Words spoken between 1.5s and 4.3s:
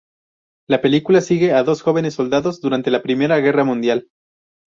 a dos jóvenes soldados durante la Primera Guerra Mundial.